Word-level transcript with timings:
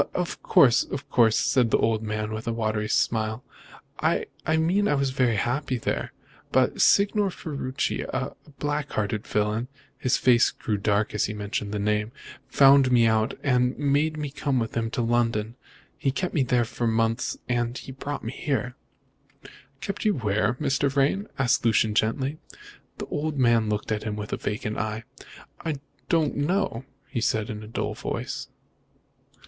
"Of 0.15 0.41
course, 0.41 0.83
of 0.83 1.07
course," 1.11 1.37
said 1.37 1.69
the 1.69 1.77
old 1.77 2.01
man, 2.01 2.33
with 2.33 2.47
a 2.47 2.51
watery 2.53 2.87
smile, 2.89 3.43
"I 3.99 4.25
mean 4.57 4.87
I 4.87 4.95
was 4.95 5.11
very 5.11 5.35
happy 5.35 5.77
there. 5.77 6.11
But 6.51 6.81
Signor 6.81 7.29
Ferruci, 7.29 8.01
a 8.11 8.35
black 8.57 8.93
hearted 8.93 9.27
villain" 9.27 9.67
his 9.99 10.17
face 10.17 10.49
grew 10.49 10.77
dark 10.77 11.13
as 11.13 11.25
he 11.25 11.35
mentioned 11.35 11.71
the 11.71 11.77
name 11.77 12.11
"found 12.47 12.91
me 12.91 13.05
out 13.05 13.35
and 13.43 13.77
made 13.77 14.17
me 14.17 14.31
come 14.31 14.57
with 14.57 14.75
him 14.75 14.89
to 14.89 15.03
London. 15.03 15.55
He 15.99 16.09
kept 16.09 16.33
me 16.33 16.41
there 16.41 16.65
for 16.65 16.87
months, 16.87 17.37
and 17.47 17.75
then 17.75 17.81
he 17.81 17.91
brought 17.91 18.23
me 18.23 18.31
here." 18.33 18.73
"Kept 19.81 20.03
you 20.03 20.15
where, 20.15 20.55
Mr. 20.55 20.89
Vrain?" 20.89 21.27
asked 21.37 21.63
Lucian 21.63 21.93
gently. 21.93 22.39
The 22.97 23.05
old 23.11 23.37
man 23.37 23.69
looked 23.69 23.91
at 23.91 24.01
him 24.01 24.15
with 24.15 24.33
a 24.33 24.37
vacant 24.37 24.79
eye. 24.79 25.03
"I 25.63 25.75
don't 26.09 26.37
know," 26.37 26.85
he 27.07 27.21
said 27.21 27.51
in 27.51 27.61
a 27.61 27.67
dull 27.67 27.93
voice. 27.93 28.47